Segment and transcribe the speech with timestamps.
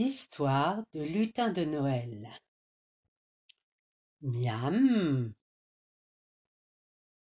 [0.00, 2.28] Histoire de lutin de Noël.
[4.22, 5.34] Miam.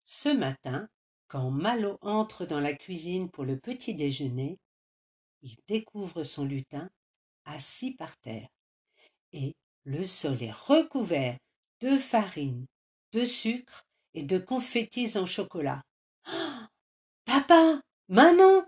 [0.05, 0.89] Ce matin,
[1.29, 4.59] quand Malo entre dans la cuisine pour le petit déjeuner,
[5.43, 6.91] il découvre son lutin
[7.45, 8.49] assis par terre,
[9.33, 9.55] et
[9.85, 11.39] le sol est recouvert
[11.81, 12.67] de farine,
[13.13, 13.85] de sucre
[14.15, 15.85] et de confettis en chocolat.
[17.25, 18.65] papa, maman,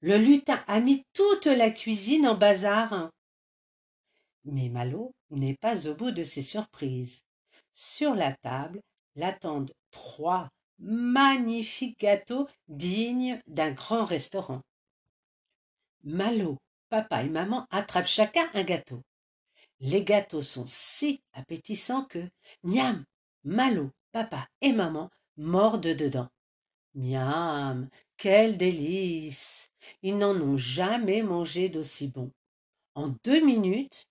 [0.00, 3.10] le lutin a mis toute la cuisine en bazar.
[4.46, 7.22] Mais Malo n'est pas au bout de ses surprises.
[7.72, 8.80] Sur la table
[9.16, 14.62] l'attendent trois magnifiques gâteaux dignes d'un grand restaurant.
[16.04, 19.02] Malo, papa et maman attrapent chacun un gâteau.
[19.80, 22.28] Les gâteaux sont si appétissants que,
[22.62, 23.04] miam,
[23.44, 26.28] Malo, papa et maman mordent dedans.
[26.94, 29.68] Miam, quel délice
[30.02, 32.30] Ils n'en ont jamais mangé d'aussi bon.
[32.94, 34.06] En deux minutes,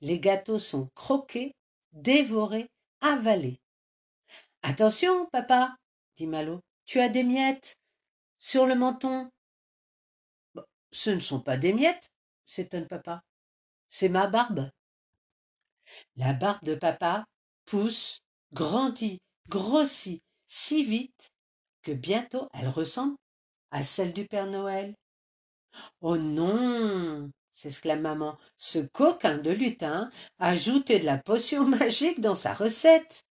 [0.00, 1.54] les gâteaux sont croqués,
[1.92, 2.68] dévorés,
[3.00, 3.60] avalés.
[4.62, 5.76] Attention, papa,
[6.16, 7.76] dit Malo, tu as des miettes
[8.38, 9.30] sur le menton.
[10.92, 12.10] Ce ne sont pas des miettes,
[12.44, 13.22] s'étonne papa.
[13.88, 14.70] C'est ma barbe.
[16.16, 17.24] La barbe de papa
[17.64, 18.20] pousse,
[18.52, 21.32] grandit, grossit si vite
[21.82, 23.16] que bientôt elle ressemble
[23.70, 24.94] à celle du Père Noël.
[26.00, 32.34] Oh non s'exclame maman, ce coquin de lutin a ajouté de la potion magique dans
[32.34, 33.24] sa recette.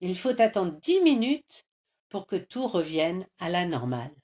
[0.00, 1.66] Il faut attendre dix minutes
[2.08, 4.14] pour que tout revienne à la normale.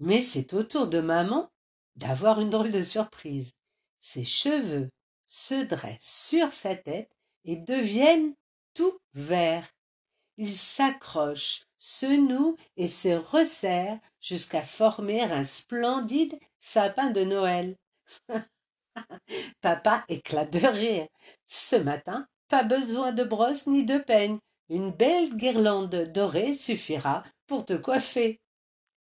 [0.00, 1.50] Mais c'est au tour de maman
[1.96, 3.52] d'avoir une drôle de surprise.
[4.00, 4.90] Ses cheveux
[5.26, 7.10] se dressent sur sa tête
[7.44, 8.34] et deviennent
[8.74, 9.68] tout verts.
[10.36, 17.76] Ils s'accrochent, se nouent et se resserrent jusqu'à former un splendide sapin de Noël.
[19.60, 21.06] Papa éclate de rire.
[21.46, 24.38] Ce matin, pas besoin de brosse ni de peigne.
[24.68, 28.40] Une belle guirlande dorée suffira pour te coiffer.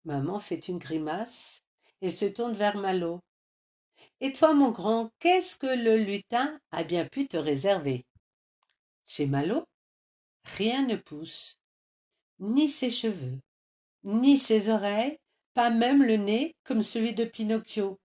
[0.04, 1.62] Maman fait une grimace
[2.00, 3.20] et se tourne vers Malo.
[4.20, 8.04] Et toi, mon grand, qu'est-ce que le lutin a bien pu te réserver?
[9.06, 9.64] Chez Malo,
[10.56, 11.58] rien ne pousse,
[12.38, 13.38] ni ses cheveux,
[14.02, 15.18] ni ses oreilles,
[15.54, 17.98] pas même le nez comme celui de Pinocchio.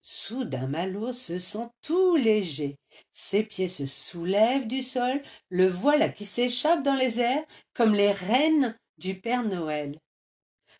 [0.00, 2.76] Soudain Malo se sent tout léger.
[3.12, 7.44] Ses pieds se soulèvent du sol, le voilà qui s'échappe dans les airs
[7.74, 9.98] comme les reines du Père Noël.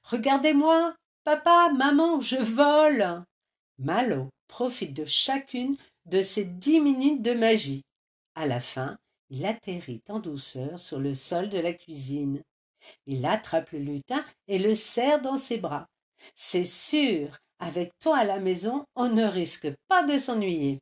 [0.04, 3.22] Regardez-moi, papa, maman, je vole.
[3.78, 5.76] Malo profite de chacune
[6.06, 7.82] de ces dix minutes de magie.
[8.34, 8.96] À la fin,
[9.30, 12.42] il atterrit en douceur sur le sol de la cuisine.
[13.06, 15.86] Il attrape le lutin et le serre dans ses bras.
[16.34, 20.78] C'est sûr, avec toi à la maison, on ne risque pas de s'ennuyer.